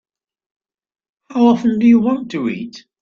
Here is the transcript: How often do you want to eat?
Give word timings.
How 1.29 1.45
often 1.49 1.77
do 1.77 1.85
you 1.85 1.99
want 1.99 2.31
to 2.31 2.49
eat? 2.49 2.87